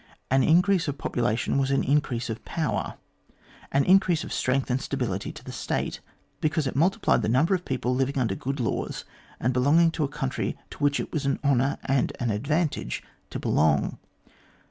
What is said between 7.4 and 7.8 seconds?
of